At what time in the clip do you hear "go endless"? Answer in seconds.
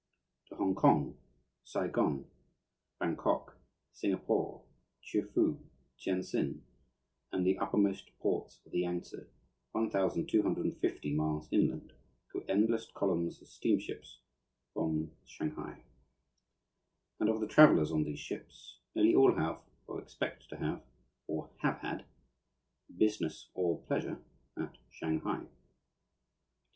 12.33-12.87